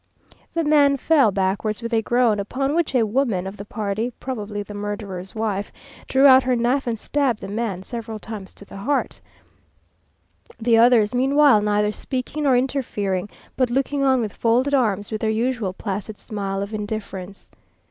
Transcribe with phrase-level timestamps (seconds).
[0.51, 4.63] The man fell backwards with a groan, upon which a woman of the party, probably
[4.63, 5.71] the murderer's wife,
[6.07, 9.21] drew out her knife, and stabbed the man several times to the heart,
[10.59, 15.29] the others, meanwhile, neither speaking nor interfering, but looking on with folded arms, and their
[15.29, 17.51] usual placid smile of indifference.